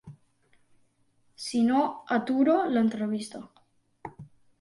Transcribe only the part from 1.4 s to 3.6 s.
Si no, aturo l’entrevista.